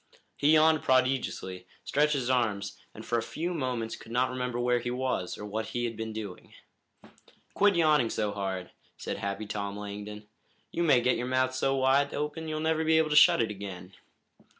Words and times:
He 0.35 0.53
yawned 0.53 0.81
prodigiously, 0.81 1.67
stretched 1.83 2.13
his 2.13 2.27
arms, 2.27 2.75
and 2.91 3.05
for 3.05 3.19
a 3.19 3.21
few 3.21 3.53
moments 3.53 3.95
could 3.95 4.11
not 4.11 4.31
remember 4.31 4.59
where 4.59 4.79
he 4.79 4.89
was, 4.89 5.37
or 5.37 5.45
what 5.45 5.67
he 5.67 5.85
had 5.85 5.95
been 5.95 6.11
doing. 6.11 6.55
"Quit 7.53 7.75
yawning 7.75 8.09
so 8.09 8.31
hard," 8.31 8.71
said 8.97 9.17
Happy 9.17 9.45
Tom 9.45 9.77
Langdon. 9.77 10.27
"You 10.71 10.81
may 10.81 11.01
get 11.01 11.17
your 11.17 11.27
mouth 11.27 11.53
so 11.53 11.75
wide 11.75 12.15
open 12.15 12.45
that 12.45 12.49
you'll 12.49 12.59
never 12.59 12.83
be 12.83 12.97
able 12.97 13.11
to 13.11 13.15
shut 13.15 13.43
it 13.43 13.51
again." 13.51 13.93